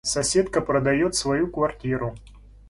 [0.03, 2.15] Соседка продаёт свою квартиру.